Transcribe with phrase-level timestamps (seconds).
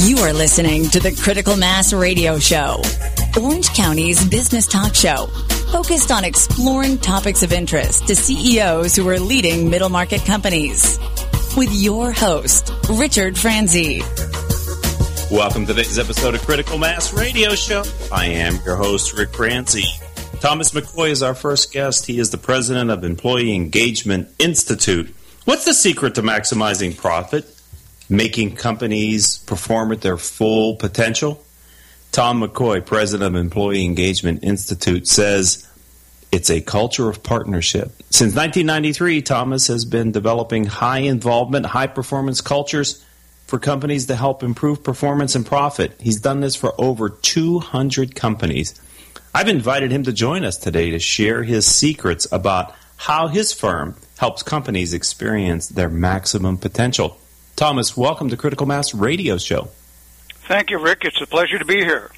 [0.00, 2.80] You are listening to the Critical Mass Radio Show,
[3.42, 5.26] Orange County's business talk show,
[5.72, 11.00] focused on exploring topics of interest to CEOs who are leading middle market companies.
[11.56, 13.98] With your host, Richard Franzi.
[15.32, 17.82] Welcome to today's episode of Critical Mass Radio Show.
[18.12, 19.82] I am your host, Rick Franzi.
[20.38, 22.06] Thomas McCoy is our first guest.
[22.06, 25.12] He is the president of Employee Engagement Institute.
[25.44, 27.57] What's the secret to maximizing profit?
[28.08, 31.44] Making companies perform at their full potential?
[32.10, 35.68] Tom McCoy, president of Employee Engagement Institute, says
[36.32, 37.88] it's a culture of partnership.
[38.10, 43.04] Since 1993, Thomas has been developing high involvement, high performance cultures
[43.46, 45.92] for companies to help improve performance and profit.
[46.00, 48.78] He's done this for over 200 companies.
[49.34, 53.94] I've invited him to join us today to share his secrets about how his firm
[54.18, 57.18] helps companies experience their maximum potential.
[57.58, 59.70] Thomas, welcome to Critical Mass Radio Show.
[60.46, 61.00] Thank you, Rick.
[61.02, 62.12] It's a pleasure to be here.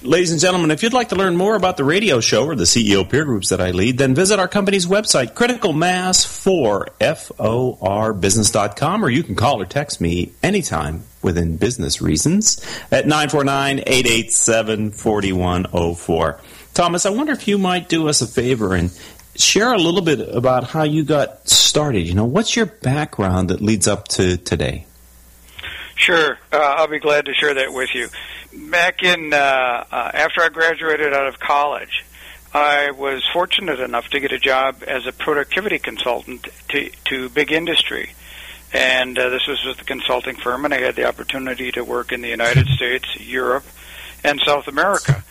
[0.00, 2.64] Ladies and gentlemen, if you'd like to learn more about the radio show or the
[2.64, 9.22] CEO peer groups that I lead, then visit our company's website, criticalmass4 business.com, or you
[9.22, 16.40] can call or text me anytime within business reasons at 949 887 4104.
[16.72, 18.90] Thomas, I wonder if you might do us a favor and
[19.38, 22.06] share a little bit about how you got started.
[22.06, 24.86] You know, what's your background that leads up to today?
[25.96, 28.08] Sure, uh, I'll be glad to share that with you.
[28.70, 29.36] Back in uh,
[29.90, 32.04] uh, after I graduated out of college,
[32.54, 37.50] I was fortunate enough to get a job as a productivity consultant to, to big
[37.50, 38.12] industry.
[38.72, 42.12] And uh, this was with a consulting firm, and I had the opportunity to work
[42.12, 43.64] in the United States, Europe,
[44.22, 45.24] and South America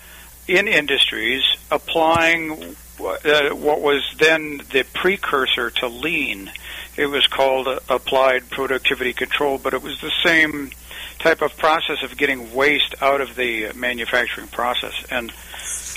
[0.48, 6.52] in industries applying uh, what was then the precursor to lean.
[6.98, 10.72] It was called uh, applied productivity control, but it was the same
[11.20, 15.32] type of process of getting waste out of the manufacturing process and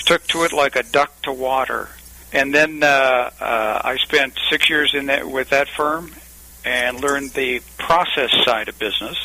[0.05, 1.89] took to it like a duck to water.
[2.31, 6.11] And then uh, uh, I spent six years in that with that firm
[6.65, 9.17] and learned the process side of business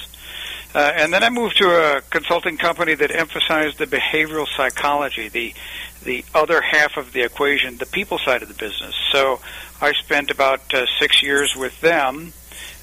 [0.74, 5.54] uh, and then I moved to a consulting company that emphasized the behavioral psychology, the
[6.02, 8.94] the other half of the equation, the people side of the business.
[9.10, 9.40] So
[9.84, 12.32] I spent about uh, six years with them,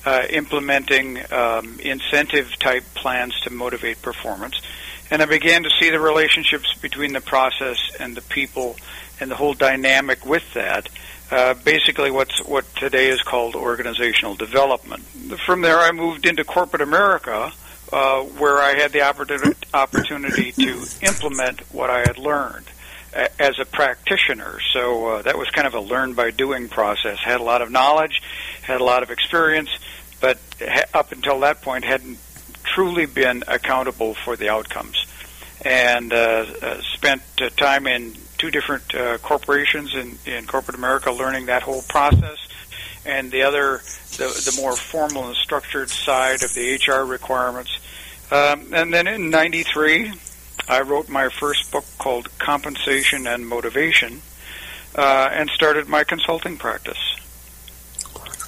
[0.05, 4.61] uh, implementing um, incentive type plans to motivate performance,
[5.09, 8.75] and I began to see the relationships between the process and the people,
[9.19, 10.89] and the whole dynamic with that.
[11.31, 15.01] Uh, basically, what's what today is called organizational development.
[15.43, 17.51] From there, I moved into corporate America
[17.91, 22.67] uh, where I had the opportunity, opportunity to implement what I had learned
[23.13, 24.59] as a practitioner.
[24.73, 27.19] So uh, that was kind of a learn by doing process.
[27.19, 28.21] Had a lot of knowledge,
[28.61, 29.69] had a lot of experience,
[30.19, 32.17] but ha- up until that point hadn't
[32.63, 35.05] truly been accountable for the outcomes.
[35.63, 41.11] And uh, uh, spent uh, time in two different uh, corporations in, in corporate America
[41.11, 42.47] learning that whole process
[43.05, 43.81] and the other,
[44.17, 47.71] the, the more formal and structured side of the HR requirements.
[48.31, 50.13] Um, and then in '93,
[50.71, 54.21] I wrote my first book called Compensation and Motivation,
[54.95, 56.97] uh, and started my consulting practice.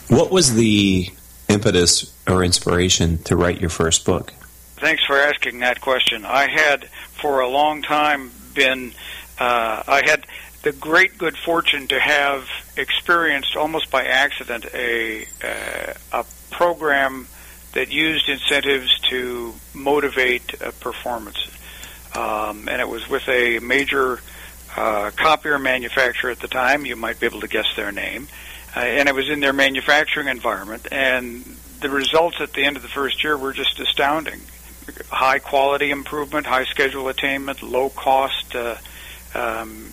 [0.08, 1.10] What was the
[1.50, 4.34] impetus or inspiration to write your first book?
[4.78, 6.24] Thanks for asking that question.
[6.24, 6.86] I had,
[7.22, 8.94] for a long time, been
[9.38, 10.26] uh, I had
[10.62, 12.48] the great good fortune to have
[12.78, 17.28] experienced almost by accident a uh, a program
[17.74, 21.50] that used incentives to motivate uh, performance,
[22.16, 24.20] um, and it was with a major
[24.76, 26.86] uh, copier manufacturer at the time.
[26.86, 28.28] You might be able to guess their name,
[28.76, 30.88] uh, and it was in their manufacturing environment.
[30.92, 31.44] And
[31.80, 34.42] the results at the end of the first year were just astounding:
[35.10, 38.56] high quality improvement, high schedule attainment, low cost.
[38.56, 38.76] Uh,
[39.36, 39.92] um,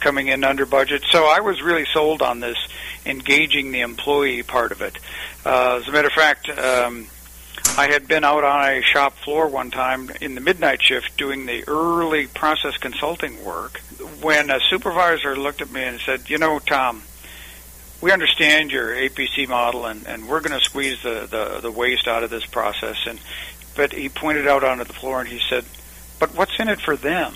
[0.00, 1.02] coming in under budget.
[1.10, 2.58] So I was really sold on this
[3.06, 4.98] engaging the employee part of it.
[5.44, 7.06] Uh, as a matter of fact, um,
[7.76, 11.46] I had been out on a shop floor one time in the midnight shift doing
[11.46, 13.80] the early process consulting work
[14.20, 17.02] when a supervisor looked at me and said, You know, Tom,
[18.00, 22.06] we understand your APC model and, and we're going to squeeze the, the, the waste
[22.06, 22.96] out of this process.
[23.06, 23.18] And
[23.74, 25.64] But he pointed out onto the floor and he said,
[26.20, 27.34] But what's in it for them?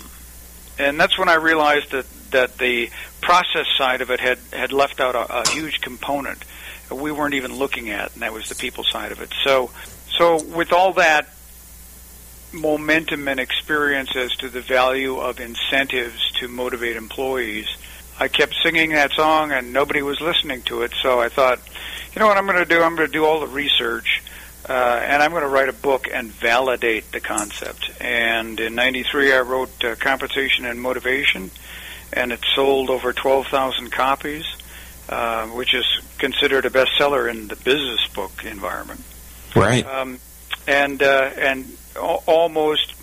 [0.79, 2.89] and that's when I realized that that the
[3.21, 6.43] process side of it had had left out a, a huge component
[6.89, 9.33] we weren't even looking at, and that was the people side of it.
[9.43, 9.71] So,
[10.17, 11.27] so with all that
[12.51, 17.67] momentum and experience as to the value of incentives to motivate employees,
[18.19, 20.93] I kept singing that song, and nobody was listening to it.
[21.01, 21.59] So I thought,
[22.13, 22.81] you know what I'm going to do?
[22.81, 24.23] I'm going to do all the research
[24.67, 27.89] Uh, and I'm going to write a book and validate the concept.
[28.01, 31.51] And in '93, I wrote uh, Compensation and Motivation,
[32.11, 34.43] and it sold over 12,000 copies,
[35.07, 35.85] uh, which is
[36.17, 39.01] considered a bestseller in the business book environment.
[39.59, 39.85] Right.
[39.85, 40.19] Um,
[40.67, 41.65] and uh, and
[41.95, 42.93] al- almost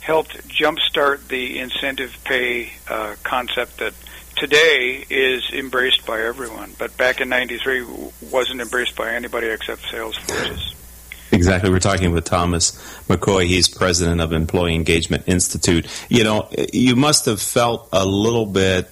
[0.00, 3.92] helped jumpstart the incentive pay uh, concept that
[4.36, 7.84] today is embraced by everyone, but back in '93
[8.30, 10.74] wasn't embraced by anybody except sales forces.
[11.30, 11.70] Exactly.
[11.70, 12.72] We're talking with Thomas
[13.06, 13.46] McCoy.
[13.46, 15.86] He's president of Employee Engagement Institute.
[16.08, 18.88] You know, you must have felt a little bit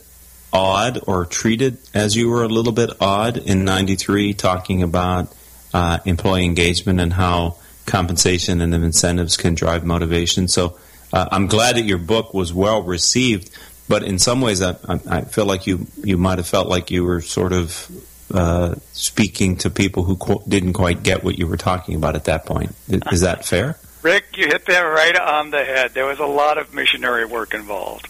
[0.52, 5.32] odd or treated as you were a little bit odd in 93 talking about
[5.76, 10.48] uh, employee engagement and how compensation and incentives can drive motivation.
[10.48, 10.78] So
[11.12, 13.50] uh, I'm glad that your book was well received,
[13.86, 14.74] but in some ways I,
[15.06, 17.90] I feel like you, you might have felt like you were sort of
[18.32, 22.24] uh, speaking to people who qu- didn't quite get what you were talking about at
[22.24, 22.74] that point.
[23.12, 23.76] Is that fair?
[24.00, 25.92] Rick, you hit that right on the head.
[25.92, 28.08] There was a lot of missionary work involved.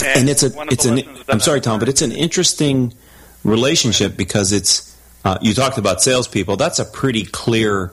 [0.00, 2.94] And, and it's a it's an I'm sorry, Tom, but it's an interesting
[3.44, 4.87] relationship because it's
[5.24, 6.56] uh, you talked about salespeople.
[6.56, 7.92] That's a pretty clear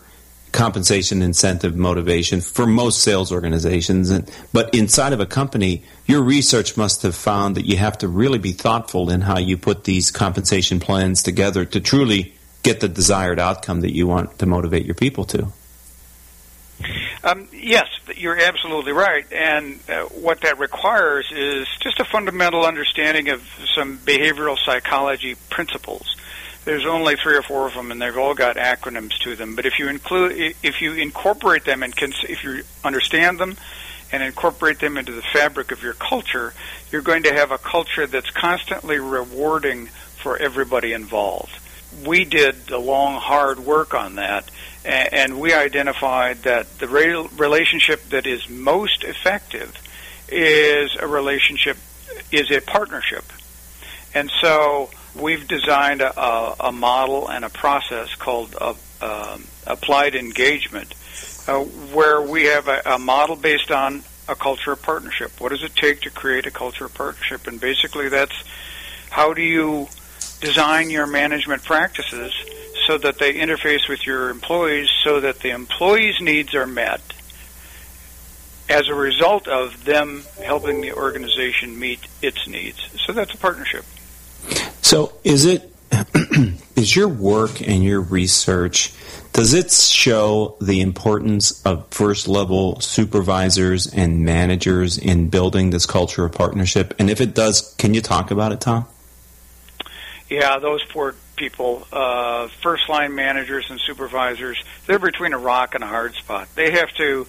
[0.55, 4.09] compensation, incentive, motivation for most sales organizations.
[4.09, 8.07] And, but inside of a company, your research must have found that you have to
[8.07, 12.33] really be thoughtful in how you put these compensation plans together to truly
[12.63, 15.47] get the desired outcome that you want to motivate your people to.
[17.23, 19.25] Um, yes, you're absolutely right.
[19.33, 23.43] And uh, what that requires is just a fundamental understanding of
[23.75, 26.15] some behavioral psychology principles
[26.65, 29.55] there's only three or four of them, and they've all got acronyms to them.
[29.55, 33.55] But if you include, if you incorporate them and cons- if you understand them
[34.11, 36.53] and incorporate them into the fabric of your culture,
[36.91, 41.55] you're going to have a culture that's constantly rewarding for everybody involved.
[42.05, 44.49] We did the long, hard work on that,
[44.83, 49.75] and we identified that the relationship that is most effective
[50.27, 51.77] is a relationship,
[52.31, 53.23] is a partnership.
[54.15, 60.93] And so we've designed a, a, model and a process called uh, uh, applied engagement,
[61.47, 65.39] uh, where we have a, a, model based on a culture of partnership.
[65.39, 67.47] What does it take to create a culture of partnership?
[67.47, 68.35] And basically, that's
[69.09, 69.87] how do you
[70.41, 72.33] design your management practices
[72.87, 77.01] so that they interface with your employees so that the employees' needs are met
[78.67, 82.89] as a result of them helping the organization meet its needs.
[83.05, 83.85] So that's a partnership.
[84.85, 85.73] So, is it
[86.75, 88.93] is your work and your research
[89.33, 96.23] does it show the importance of first level supervisors and managers in building this culture
[96.23, 96.93] of partnership?
[96.99, 98.85] And if it does, can you talk about it, Tom?
[100.29, 105.83] Yeah, those poor people, uh, first line managers and supervisors, they're between a rock and
[105.83, 106.47] a hard spot.
[106.53, 107.25] They have to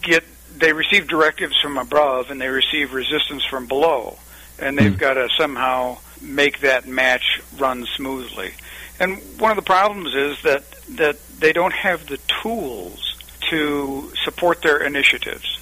[0.00, 0.22] get,
[0.56, 4.16] they receive directives from above and they receive resistance from below.
[4.60, 4.98] And they've mm.
[4.98, 8.52] got to somehow make that match run smoothly.
[9.00, 10.64] And one of the problems is that
[10.96, 13.16] that they don't have the tools
[13.50, 15.58] to support their initiatives.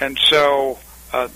[0.00, 0.78] And so
[1.12, 1.28] uh,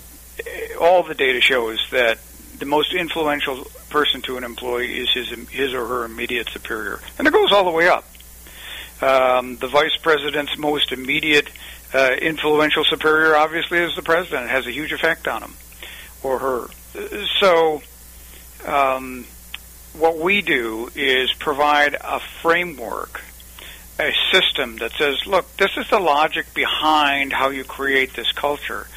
[0.79, 2.19] all the data shows that
[2.57, 7.27] the most influential person to an employee is his his or her immediate superior, and
[7.27, 8.05] it goes all the way up.
[9.01, 11.49] Um, the vice president's most immediate
[11.93, 14.45] uh, influential superior, obviously, is the president.
[14.45, 15.53] It has a huge effect on him
[16.23, 16.67] or her.
[17.39, 17.81] So
[18.65, 19.25] um,
[19.97, 23.21] what we do is provide a framework,
[23.99, 28.87] a system that says, look, this is the logic behind how you create this culture.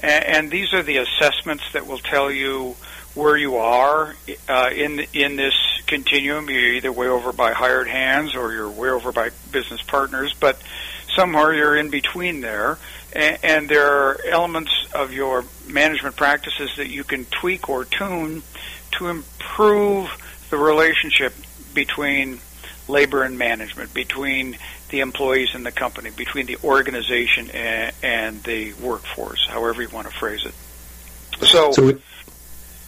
[0.00, 2.76] And, and these are the assessments that will tell you
[3.14, 4.14] where you are
[4.48, 5.54] uh, in in this
[5.86, 6.48] continuum.
[6.48, 10.60] You're either way over by hired hands or you're way over by business partners, but
[11.16, 12.78] somewhere you're in between there.
[13.12, 18.42] And, and there are elements of your management practices that you can tweak or tune
[18.92, 20.10] to improve
[20.50, 21.34] the relationship
[21.74, 22.40] between
[22.88, 24.56] labor and management, between
[24.90, 30.08] the employees and the company, between the organization and, and the workforce, however you want
[30.08, 30.54] to phrase it.
[31.46, 31.98] So, so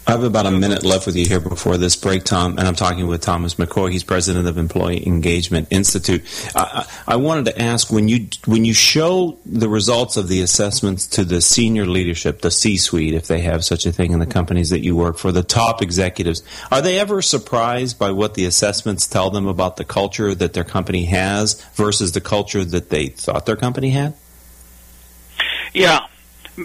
[0.06, 2.74] I have about a minute left with you here before this break, Tom, and I'm
[2.74, 3.92] talking with Thomas McCoy.
[3.92, 6.24] He's president of Employee Engagement Institute.
[6.54, 11.06] I, I wanted to ask when you when you show the results of the assessments
[11.08, 14.70] to the senior leadership, the C-suite, if they have such a thing in the companies
[14.70, 16.42] that you work for, the top executives,
[16.72, 20.64] are they ever surprised by what the assessments tell them about the culture that their
[20.64, 24.14] company has versus the culture that they thought their company had?
[25.72, 26.06] Yeah,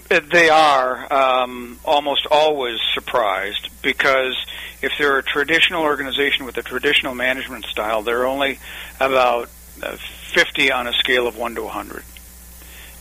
[0.10, 4.36] They are um, almost always surprised because
[4.82, 8.60] if they're a traditional organization with a traditional management style, they're only
[9.00, 9.50] about
[9.82, 9.96] uh,
[10.34, 12.04] 50 on a scale of 1 to 100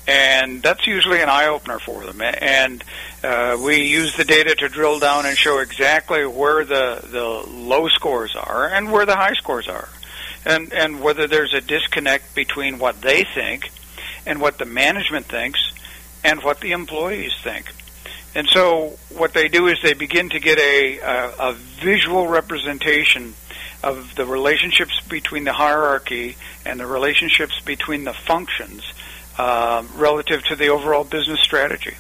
[0.07, 2.21] and that's usually an eye opener for them.
[2.21, 2.85] And
[3.23, 7.89] uh, we use the data to drill down and show exactly where the the low
[7.89, 9.89] scores are and where the high scores are,
[10.45, 13.71] and and whether there's a disconnect between what they think
[14.27, 15.73] and what the management thinks
[16.25, 17.73] and what the employees think.
[18.35, 23.35] And so what they do is they begin to get a, a, a visual representation
[23.85, 28.83] of the relationships between the hierarchy and the relationships between the functions
[29.39, 31.95] uh, relative to the overall business strategy.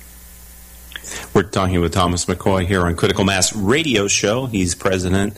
[1.34, 4.46] We're talking with Thomas McCoy here on Critical Mass Radio Show.
[4.46, 5.36] He's president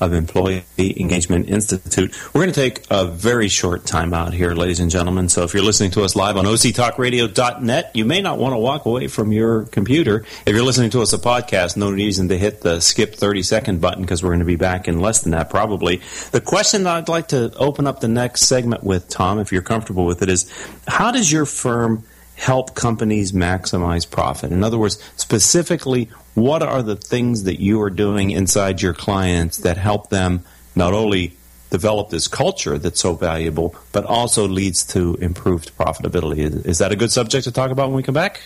[0.00, 2.14] of Employee Engagement Institute.
[2.34, 5.28] We're going to take a very short time out here, ladies and gentlemen.
[5.28, 8.84] So if you're listening to us live on octalkradio.net, you may not want to walk
[8.84, 10.24] away from your computer.
[10.44, 13.80] If you're listening to us a podcast, no reason to hit the skip 30 second
[13.80, 16.00] button because we're going to be back in less than that probably.
[16.30, 20.04] The question I'd like to open up the next segment with, Tom, if you're comfortable
[20.04, 20.50] with it, is
[20.86, 22.04] how does your firm
[22.36, 24.52] help companies maximize profit?
[24.52, 29.58] In other words, specifically, what are the things that you are doing inside your clients
[29.58, 31.36] that help them not only
[31.70, 36.64] develop this culture that's so valuable, but also leads to improved profitability?
[36.66, 38.42] Is that a good subject to talk about when we come back?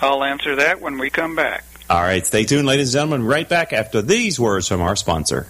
[0.00, 1.64] I'll answer that when we come back.
[1.90, 3.26] All right, stay tuned, ladies and gentlemen.
[3.26, 5.46] Right back after these words from our sponsor.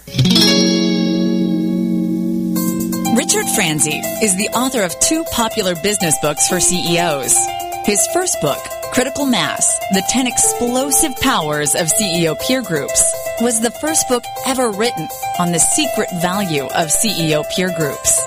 [3.15, 7.64] Richard Franzi is the author of two popular business books for CEOs.
[7.85, 8.57] His first book,
[8.93, 14.71] Critical Mass, The 10 Explosive Powers of CEO Peer Groups, was the first book ever
[14.71, 18.19] written on the secret value of CEO peer groups.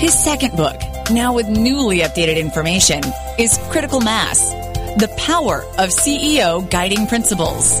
[0.00, 3.02] His second book, now with newly updated information,
[3.38, 4.50] is Critical Mass,
[4.98, 7.80] The Power of CEO Guiding Principles.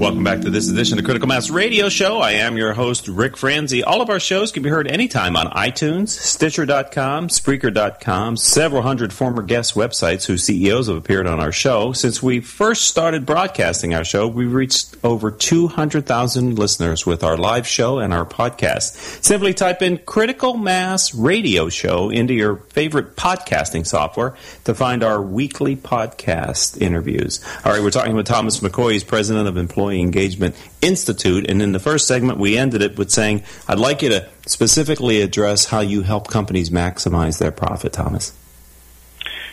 [0.00, 2.20] Welcome back to this edition of Critical Mass Radio Show.
[2.20, 3.84] I am your host, Rick Franzi.
[3.84, 9.42] All of our shows can be heard anytime on iTunes, Stitcher.com, Spreaker.com, several hundred former
[9.42, 11.92] guest websites whose CEOs have appeared on our show.
[11.92, 17.66] Since we first started broadcasting our show, we've reached over 200,000 listeners with our live
[17.66, 19.22] show and our podcast.
[19.22, 25.20] Simply type in Critical Mass Radio Show into your favorite podcasting software to find our
[25.20, 27.44] weekly podcast interviews.
[27.66, 31.50] All right, we're talking with Thomas McCoy, he's president of Employee Employee Engagement Institute.
[31.50, 35.20] And in the first segment, we ended it with saying, I'd like you to specifically
[35.20, 38.32] address how you help companies maximize their profit, Thomas.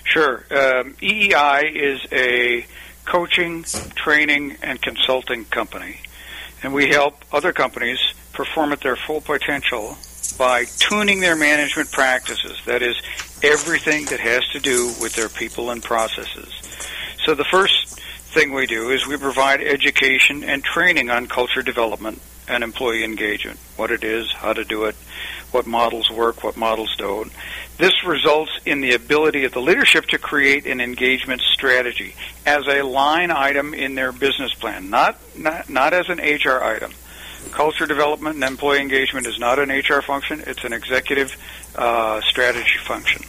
[0.03, 0.37] Sure.
[0.51, 2.65] Um, EEI is a
[3.05, 3.63] coaching,
[3.95, 6.01] training, and consulting company.
[6.63, 7.99] And we help other companies
[8.33, 9.97] perform at their full potential
[10.37, 12.59] by tuning their management practices.
[12.65, 13.01] That is,
[13.43, 16.51] everything that has to do with their people and processes.
[17.23, 17.99] So the first
[18.37, 23.57] thing we do is we provide education and training on culture development and employee engagement,
[23.77, 24.95] what it is, how to do it,
[25.49, 27.31] what models work, what models don't.
[27.77, 32.13] This results in the ability of the leadership to create an engagement strategy
[32.45, 36.91] as a line item in their business plan, not not, not as an HR item.
[37.51, 41.35] Culture development and employee engagement is not an HR function; it's an executive
[41.75, 43.23] uh, strategy function.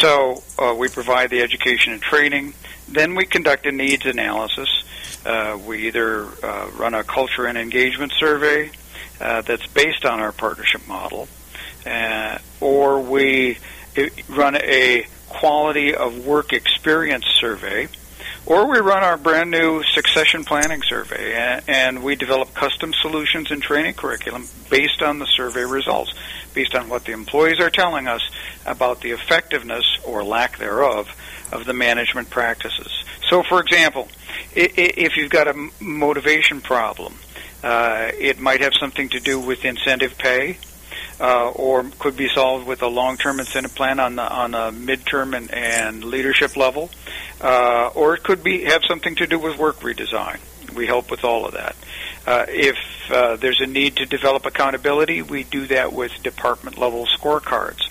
[0.00, 2.52] So uh, we provide the education and training.
[2.88, 4.68] Then we conduct a needs analysis.
[5.24, 8.70] Uh, we either uh, run a culture and engagement survey
[9.20, 11.28] uh, that's based on our partnership model,
[11.84, 13.58] uh, or we
[13.98, 17.88] uh, run a quality of work experience survey,
[18.44, 23.50] or we run our brand new succession planning survey, and, and we develop custom solutions
[23.50, 26.12] and training curriculum based on the survey results,
[26.54, 28.22] based on what the employees are telling us
[28.64, 31.08] about the effectiveness or lack thereof
[31.52, 33.04] of the management practices.
[33.28, 34.08] So, for example,
[34.54, 37.14] if you've got a motivation problem,
[37.62, 40.58] uh, it might have something to do with incentive pay,
[41.20, 45.36] uh, or could be solved with a long-term incentive plan on the on a midterm
[45.36, 46.90] and, and leadership level,
[47.40, 50.38] uh, or it could be have something to do with work redesign.
[50.74, 51.74] We help with all of that.
[52.26, 52.76] Uh, if
[53.10, 57.88] uh, there's a need to develop accountability, we do that with department level scorecards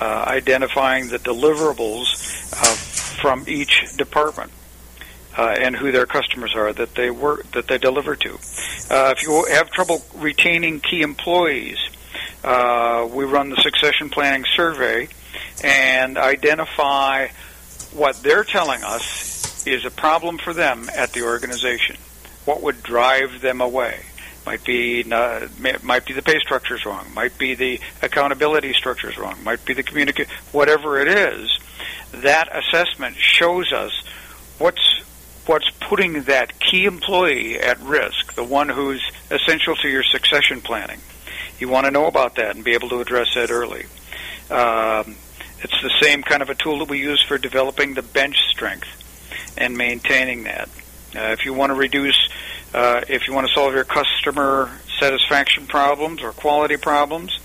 [0.00, 2.74] identifying the deliverables uh,
[3.20, 4.50] from each department.
[5.36, 8.34] Uh, and who their customers are that they work that they deliver to.
[8.88, 11.76] Uh, if you have trouble retaining key employees,
[12.44, 15.08] uh, we run the succession planning survey
[15.64, 17.26] and identify
[17.94, 21.96] what they're telling us is a problem for them at the organization.
[22.44, 24.00] What would drive them away?
[24.46, 25.48] Might be uh,
[25.82, 27.06] might be the pay structure is wrong.
[27.14, 29.42] Might be the accountability structure is wrong.
[29.42, 30.28] Might be the communicate.
[30.52, 31.58] Whatever it is,
[32.12, 34.02] that assessment shows us
[34.58, 35.02] what's
[35.46, 41.00] what's putting that key employee at risk, the one who's essential to your succession planning.
[41.58, 43.84] You want to know about that and be able to address that early.
[44.50, 45.16] Um,
[45.60, 48.88] it's the same kind of a tool that we use for developing the bench strength
[49.56, 50.68] and maintaining that.
[51.16, 52.28] Uh, if you want to reduce,
[52.74, 57.38] uh, if you want to solve your customer satisfaction problems or quality problems,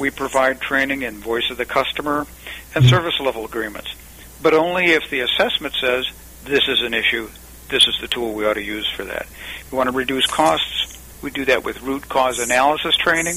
[0.00, 2.26] we provide training in voice of the customer
[2.74, 3.94] and service level agreements.
[4.42, 6.06] But only if the assessment says
[6.44, 7.30] this is an issue,
[7.68, 9.26] this is the tool we ought to use for that.
[9.60, 13.36] If you want to reduce costs, we do that with root cause analysis training.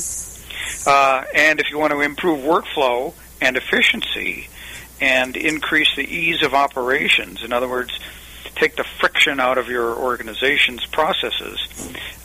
[0.88, 4.48] Uh, and if you want to improve workflow and efficiency
[5.00, 7.98] and increase the ease of operations, in other words,
[8.60, 11.60] take the friction out of your organization's processes,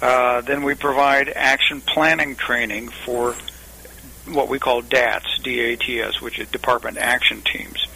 [0.00, 3.34] uh, then we provide action planning training for
[4.26, 7.86] what we call DATS, D-A-T-S, which is Department Action Teams.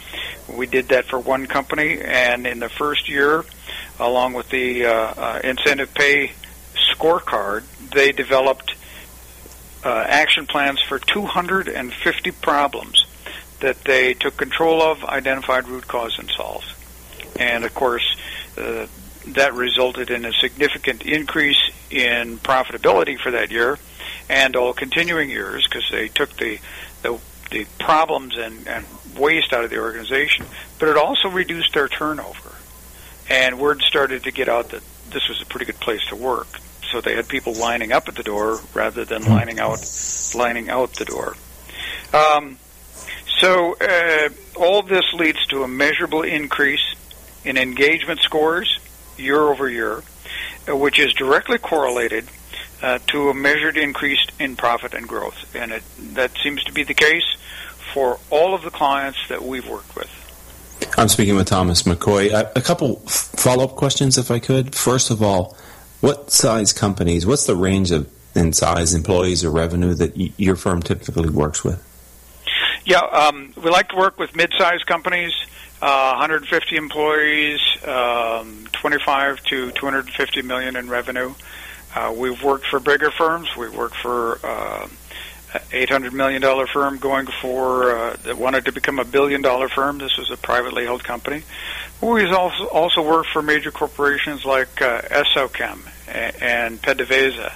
[0.47, 3.43] We did that for one company, and in the first year,
[3.99, 6.31] along with the uh, uh, incentive pay
[6.93, 8.75] scorecard, they developed
[9.83, 13.05] uh, action plans for 250 problems
[13.59, 16.76] that they took control of, identified root cause, and solved.
[17.39, 18.15] And of course,
[18.57, 18.87] uh,
[19.27, 23.77] that resulted in a significant increase in profitability for that year
[24.29, 26.59] and all continuing years because they took the,
[27.01, 28.85] the the problems and, and
[29.17, 30.45] waste out of the organization,
[30.79, 32.51] but it also reduced their turnover.
[33.29, 36.47] And word started to get out that this was a pretty good place to work.
[36.91, 39.31] So they had people lining up at the door rather than hmm.
[39.31, 39.79] lining out
[40.35, 41.35] lining out the door.
[42.13, 42.57] Um,
[43.39, 46.95] so uh, all this leads to a measurable increase
[47.47, 48.79] in engagement scores
[49.17, 50.03] year over year,
[50.67, 52.25] uh, which is directly correlated
[52.81, 55.55] uh, to a measured increase in profit and growth.
[55.55, 57.37] And it, that seems to be the case
[57.93, 60.11] for all of the clients that we've worked with.
[60.97, 62.51] I'm speaking with Thomas McCoy.
[62.55, 64.75] A couple follow up questions, if I could.
[64.75, 65.57] First of all,
[66.01, 70.55] what size companies, what's the range of in size employees or revenue that y- your
[70.55, 71.83] firm typically works with?
[72.87, 75.33] Yeah, um, we like to work with mid sized companies,
[75.81, 81.33] uh, 150 employees, um, 25 to 250 million in revenue.
[81.93, 83.53] Uh, we've worked for bigger firms.
[83.57, 84.87] We've worked for uh,
[85.71, 89.97] $800 million firm going for, uh, that wanted to become a billion dollar firm.
[89.97, 91.43] This was a privately held company.
[91.99, 95.79] We've also, also worked for major corporations like uh, Essochem
[96.41, 97.51] and PDVSA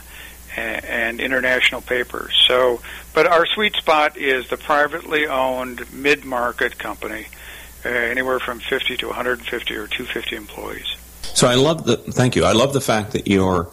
[0.58, 2.34] and, International Papers.
[2.48, 2.82] So,
[3.14, 7.28] but our sweet spot is the privately owned mid-market company,
[7.86, 10.96] uh, anywhere from 50 to 150 or 250 employees.
[11.22, 12.44] So I love the, thank you.
[12.46, 13.70] I love the fact that you're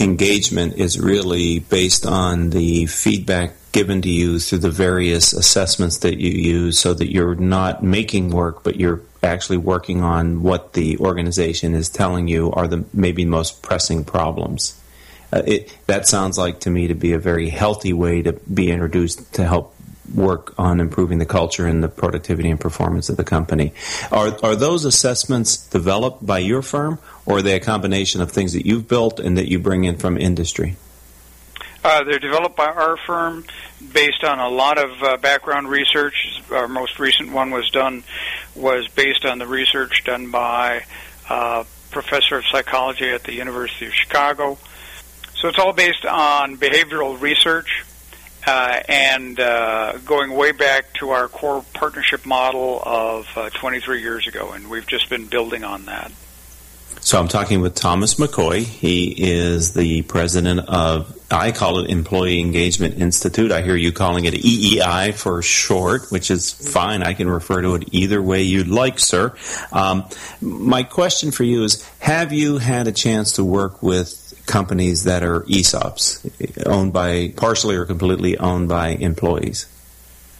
[0.00, 6.18] engagement is really based on the feedback given to you through the various assessments that
[6.18, 10.98] you use so that you're not making work but you're actually working on what the
[10.98, 14.78] organization is telling you are the maybe most pressing problems
[15.32, 18.70] uh, it, that sounds like to me to be a very healthy way to be
[18.70, 19.74] introduced to help
[20.14, 23.72] work on improving the culture and the productivity and performance of the company.
[24.10, 28.52] Are, are those assessments developed by your firm, or are they a combination of things
[28.52, 30.76] that you've built and that you bring in from industry?
[31.84, 33.44] Uh, they're developed by our firm
[33.92, 36.42] based on a lot of uh, background research.
[36.50, 38.04] Our most recent one was done
[38.54, 40.84] was based on the research done by
[41.28, 44.58] a uh, professor of psychology at the University of Chicago.
[45.42, 47.84] So it's all based on behavioral research
[48.46, 54.28] uh, and uh, going way back to our core partnership model of uh, 23 years
[54.28, 56.12] ago, and we've just been building on that.
[57.00, 58.62] So I'm talking with Thomas McCoy.
[58.62, 63.50] He is the president of, I call it Employee Engagement Institute.
[63.50, 67.02] I hear you calling it EEI for short, which is fine.
[67.02, 69.34] I can refer to it either way you'd like, sir.
[69.72, 70.04] Um,
[70.40, 75.22] my question for you is, have you had a chance to work with companies that
[75.22, 79.66] are ESOPs, owned by partially or completely owned by employees?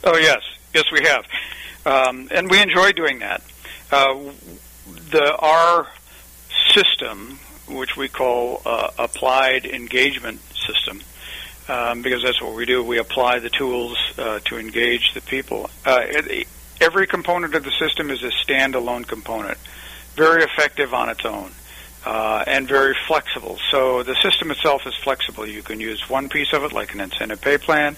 [0.04, 0.40] Oh yes,
[0.74, 1.24] yes we have,
[1.86, 3.42] um, and we enjoy doing that.
[3.90, 4.32] Uh,
[5.10, 5.86] the our
[6.74, 7.38] system,
[7.68, 11.02] which we call uh, applied engagement system,
[11.68, 12.82] um, because that's what we do.
[12.82, 15.70] We apply the tools uh, to engage the people.
[15.84, 16.48] Uh, it,
[16.80, 19.58] every component of the system is a standalone component,
[20.14, 21.52] very effective on its own
[22.04, 23.58] uh, and very flexible.
[23.70, 25.46] So the system itself is flexible.
[25.46, 27.96] You can use one piece of it, like an incentive pay plan,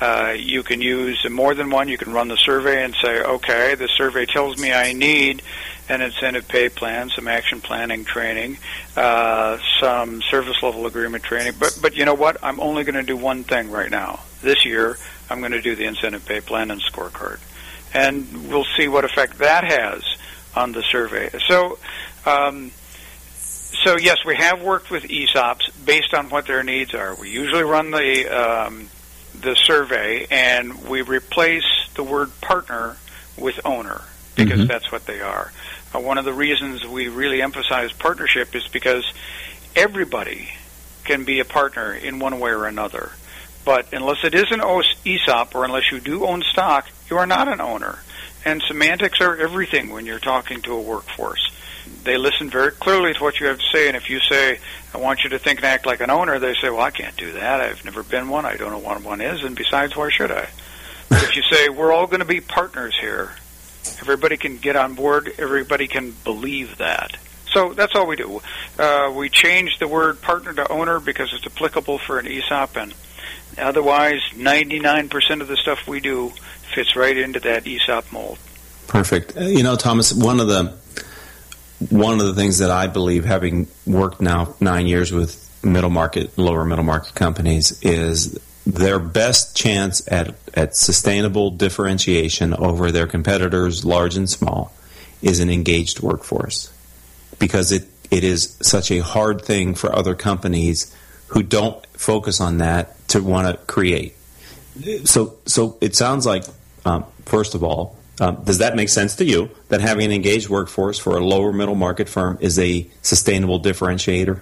[0.00, 1.88] Uh, you can use more than one.
[1.88, 5.42] You can run the survey and say, okay, the survey tells me I need
[5.88, 8.58] an incentive pay plan, some action planning training,
[8.96, 11.54] uh, some service level agreement training.
[11.58, 12.42] But but you know what?
[12.42, 14.20] I'm only going to do one thing right now.
[14.42, 14.98] This year,
[15.30, 17.38] I'm going to do the incentive pay plan and scorecard,
[17.94, 20.02] and we'll see what effect that has
[20.56, 21.30] on the survey.
[21.46, 21.78] So.
[22.26, 22.72] Um,
[23.82, 27.14] so yes, we have worked with ESOPs based on what their needs are.
[27.14, 28.88] We usually run the um,
[29.40, 32.96] the survey and we replace the word partner
[33.36, 34.02] with owner
[34.36, 34.68] because mm-hmm.
[34.68, 35.52] that's what they are.
[35.94, 39.04] Uh, one of the reasons we really emphasize partnership is because
[39.76, 40.48] everybody
[41.04, 43.12] can be a partner in one way or another.
[43.64, 47.48] But unless it is an ESOP or unless you do own stock, you are not
[47.48, 47.98] an owner.
[48.44, 51.50] And semantics are everything when you're talking to a workforce.
[52.04, 54.58] They listen very clearly to what you have to say, and if you say,
[54.94, 57.16] I want you to think and act like an owner, they say, well, I can't
[57.16, 57.60] do that.
[57.60, 58.44] I've never been one.
[58.44, 60.48] I don't know what one is, and besides, why should I?
[61.10, 63.32] if you say, we're all going to be partners here,
[64.00, 65.32] Everybody can get on board.
[65.38, 67.16] Everybody can believe that.
[67.52, 68.40] So that's all we do.
[68.78, 72.94] Uh, we change the word partner to owner because it's applicable for an ESOP, and
[73.56, 76.32] otherwise, 99% of the stuff we do
[76.74, 78.38] fits right into that ESOP mold.
[78.88, 79.36] Perfect.
[79.36, 80.76] Uh, you know, Thomas, one of the
[81.90, 86.36] one of the things that I believe, having worked now nine years with middle market,
[86.38, 93.84] lower middle market companies, is their best chance at, at sustainable differentiation over their competitors,
[93.84, 94.72] large and small,
[95.22, 96.72] is an engaged workforce.
[97.38, 100.94] Because it, it is such a hard thing for other companies
[101.28, 104.14] who don't focus on that to want to create.
[105.04, 106.44] So, so it sounds like,
[106.84, 110.48] um, first of all, um, does that make sense to you that having an engaged
[110.48, 114.40] workforce for a lower middle market firm is a sustainable differentiator?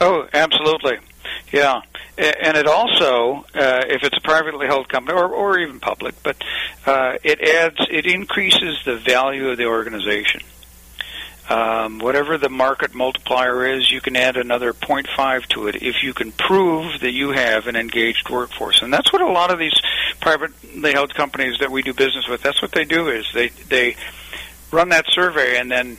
[0.00, 0.98] Oh, absolutely.
[1.52, 1.80] Yeah,
[2.16, 6.36] and it also, uh, if it's a privately held company or, or even public, but
[6.86, 10.42] uh, it adds, it increases the value of the organization.
[11.48, 16.14] Um, whatever the market multiplier is, you can add another 0.5 to it if you
[16.14, 18.80] can prove that you have an engaged workforce.
[18.80, 19.78] And that's what a lot of these
[20.24, 23.94] privately held companies that we do business with, that's what they do is they, they
[24.72, 25.98] run that survey and then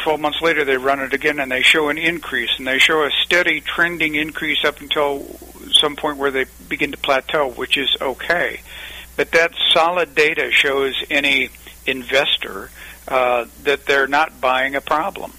[0.00, 3.02] 12 months later they run it again and they show an increase and they show
[3.02, 5.24] a steady trending increase up until
[5.72, 8.60] some point where they begin to plateau, which is okay.
[9.16, 11.48] But that solid data shows any
[11.86, 12.68] investor
[13.08, 15.32] uh, that they're not buying a problem,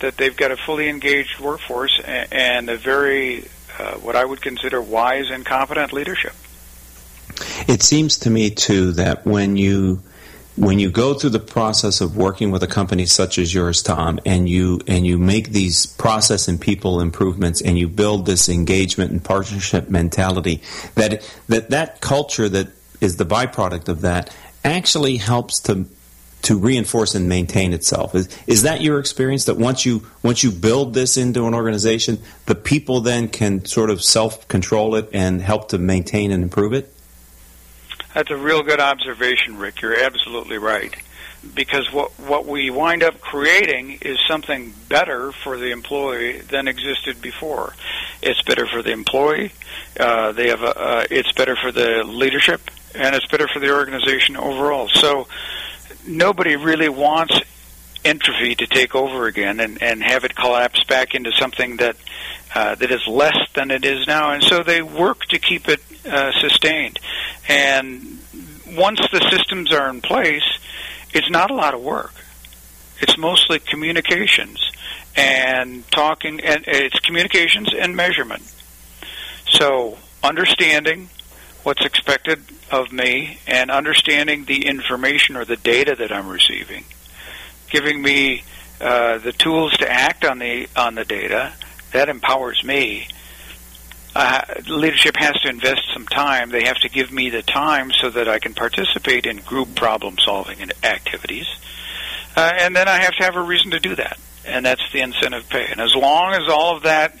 [0.00, 3.46] that they've got a fully engaged workforce and a very,
[3.78, 6.32] uh, what I would consider wise and competent leadership.
[7.68, 10.02] It seems to me, too, that when you
[10.56, 14.18] when you go through the process of working with a company such as yours, Tom,
[14.24, 19.12] and you and you make these process and people improvements, and you build this engagement
[19.12, 20.62] and partnership mentality,
[20.94, 22.68] that that that culture that
[23.00, 25.86] is the byproduct of that actually helps to
[26.42, 28.14] to reinforce and maintain itself.
[28.14, 29.44] Is, is that your experience?
[29.44, 33.90] That once you once you build this into an organization, the people then can sort
[33.90, 36.95] of self control it and help to maintain and improve it.
[38.16, 39.82] That's a real good observation, Rick.
[39.82, 40.96] You're absolutely right.
[41.54, 47.20] Because what what we wind up creating is something better for the employee than existed
[47.20, 47.74] before.
[48.22, 49.52] It's better for the employee.
[50.00, 52.62] Uh, they have a, uh, it's better for the leadership,
[52.94, 54.88] and it's better for the organization overall.
[54.88, 55.28] So
[56.06, 57.38] nobody really wants
[58.02, 61.96] entropy to take over again and, and have it collapse back into something that
[62.54, 64.30] uh, that is less than it is now.
[64.30, 66.98] And so they work to keep it uh, sustained.
[67.48, 68.18] And
[68.66, 70.44] once the systems are in place,
[71.12, 72.14] it's not a lot of work.
[73.00, 74.72] It's mostly communications
[75.16, 78.42] and talking, and it's communications and measurement.
[79.48, 81.08] So understanding
[81.62, 86.84] what's expected of me and understanding the information or the data that I'm receiving,
[87.70, 88.44] giving me
[88.80, 91.52] uh, the tools to act on the on the data
[91.92, 93.08] that empowers me
[94.18, 96.48] uh, leadership has to invest some time.
[96.48, 100.16] They have to give me the time so that I can participate in group problem
[100.18, 101.46] solving and activities.
[102.34, 104.18] Uh, and then I have to have a reason to do that.
[104.46, 105.66] And that's the incentive pay.
[105.70, 107.18] And as long as all of that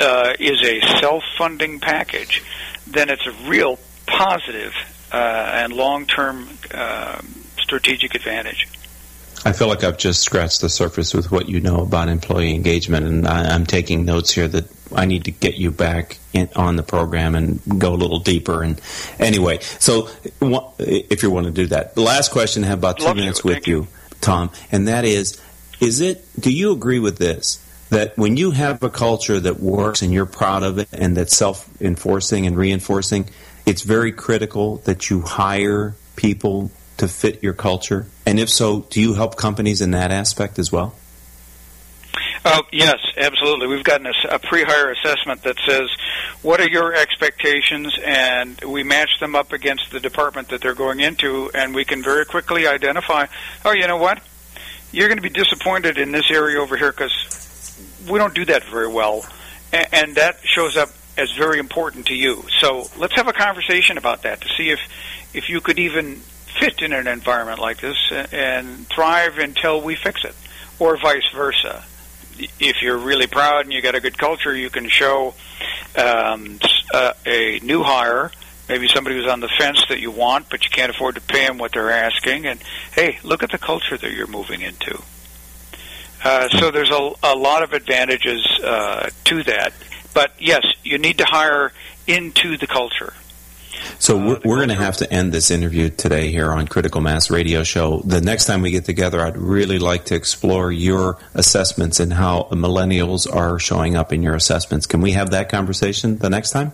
[0.00, 2.42] uh, is a self funding package,
[2.86, 4.72] then it's a real positive,
[5.12, 7.20] uh, and long term uh,
[7.58, 8.66] strategic advantage.
[9.44, 13.06] I feel like I've just scratched the surface with what you know about employee engagement,
[13.06, 16.76] and I, am taking notes here that I need to get you back in, on
[16.76, 18.62] the program and go a little deeper.
[18.62, 18.80] And
[19.18, 20.08] anyway, so
[20.78, 23.44] if you want to do that, the last question, I have about two Love minutes
[23.44, 23.50] you.
[23.50, 23.86] with you,
[24.20, 25.40] Tom, and that is:
[25.80, 26.24] Is it?
[26.38, 30.26] Do you agree with this that when you have a culture that works and you're
[30.26, 33.28] proud of it and that's self enforcing and reinforcing,
[33.66, 38.06] it's very critical that you hire people to fit your culture?
[38.26, 40.94] And if so, do you help companies in that aspect as well?
[42.44, 43.66] Uh, yes, absolutely.
[43.66, 45.90] We've gotten a, a pre-hire assessment that says,
[46.42, 51.00] "What are your expectations?" and we match them up against the department that they're going
[51.00, 53.26] into, and we can very quickly identify,
[53.64, 54.22] "Oh, you know what?
[54.92, 57.76] You're going to be disappointed in this area over here because
[58.08, 59.26] we don't do that very well,"
[59.72, 62.44] and, and that shows up as very important to you.
[62.60, 64.78] So let's have a conversation about that to see if
[65.34, 66.22] if you could even
[66.58, 67.96] fit in an environment like this
[68.32, 70.34] and thrive until we fix it,
[70.78, 71.84] or vice versa
[72.58, 75.34] if you're really proud and you got a good culture, you can show
[75.96, 76.58] um,
[76.92, 78.30] a, a new hire,
[78.68, 81.46] maybe somebody who's on the fence that you want, but you can't afford to pay
[81.46, 82.46] them what they're asking.
[82.46, 82.60] And
[82.92, 85.02] hey, look at the culture that you're moving into.
[86.24, 89.72] Uh, so there's a, a lot of advantages uh, to that.
[90.14, 91.72] But yes, you need to hire
[92.06, 93.12] into the culture.
[93.98, 97.30] So we're, we're going to have to end this interview today here on Critical Mass
[97.30, 98.00] Radio Show.
[98.00, 102.48] The next time we get together, I'd really like to explore your assessments and how
[102.50, 104.86] millennials are showing up in your assessments.
[104.86, 106.72] Can we have that conversation the next time?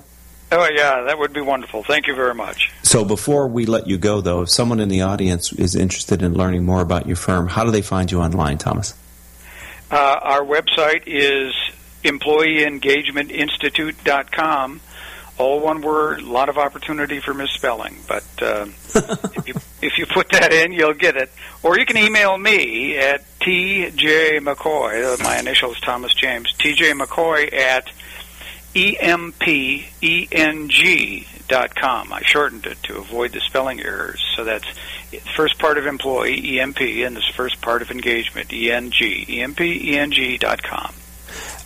[0.53, 1.83] Oh, yeah, that would be wonderful.
[1.83, 2.71] Thank you very much.
[2.83, 6.35] So before we let you go, though, if someone in the audience is interested in
[6.35, 8.95] learning more about your firm, how do they find you online, Thomas?
[9.91, 11.55] Uh, our website is
[12.05, 14.81] employeeengagementinstitute.com
[15.39, 17.97] all one word, a lot of opportunity for misspelling.
[18.07, 21.33] But uh, if, you, if you put that in, you'll get it.
[21.63, 25.15] Or you can email me at TJ McCoy.
[25.15, 26.53] Uh, my initials Thomas James.
[26.55, 27.91] TJ McCoy at
[28.75, 29.87] empeng
[31.47, 32.13] dot com.
[32.13, 34.25] I shortened it to avoid the spelling errors.
[34.37, 34.67] So that's
[35.37, 40.95] first part of employee, EMP, and this first part of engagement, ENG, empeng.com.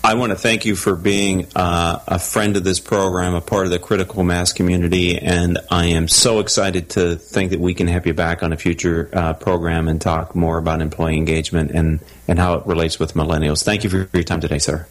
[0.02, 3.66] I want to thank you for being uh, a friend of this program, a part
[3.66, 7.88] of the critical mass community, and I am so excited to think that we can
[7.88, 12.00] have you back on a future uh, program and talk more about employee engagement and,
[12.28, 13.64] and how it relates with millennials.
[13.64, 14.86] Thank you for your time today, sir.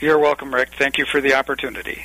[0.00, 0.70] You're welcome, Rick.
[0.78, 2.04] Thank you for the opportunity.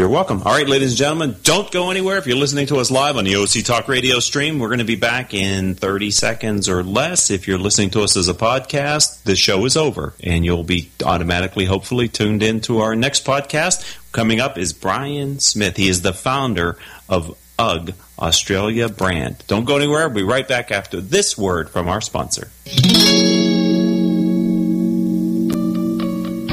[0.00, 0.40] You're welcome.
[0.46, 2.16] All right, ladies and gentlemen, don't go anywhere.
[2.16, 4.86] If you're listening to us live on the OC Talk radio stream, we're going to
[4.86, 7.28] be back in 30 seconds or less.
[7.28, 10.90] If you're listening to us as a podcast, the show is over and you'll be
[11.04, 13.84] automatically, hopefully, tuned in to our next podcast.
[14.10, 15.76] Coming up is Brian Smith.
[15.76, 19.44] He is the founder of UGG Australia brand.
[19.48, 20.08] Don't go anywhere.
[20.08, 22.48] We'll be right back after this word from our sponsor.